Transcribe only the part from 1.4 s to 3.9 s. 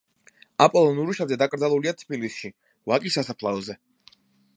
დაკრძალულია თბილისში, ვაკის სასაფლაოზე.